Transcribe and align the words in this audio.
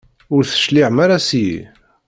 Ur 0.35 0.41
d-tecliɛem 0.43 0.97
ara 1.03 1.17
seg-i. 1.27 1.61